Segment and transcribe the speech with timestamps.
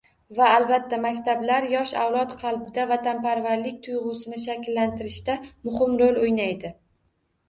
[0.35, 5.37] Va, albatta, maktablar yosh avlod qalbida vatanparvarlik tuyg'usini shakllantirishda
[5.69, 6.73] muhim rol o'ynaydi